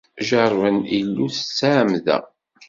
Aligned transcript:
Jeṛṛben 0.27 0.77
Illu 0.99 1.27
s 1.29 1.37
ttɛemda. 1.41 2.17